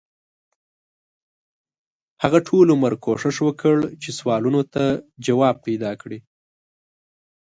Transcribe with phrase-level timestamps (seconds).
[2.23, 4.83] هغه ټول عمر کوښښ وکړ چې سوالونو ته
[5.25, 6.19] ځواب پیدا کړي.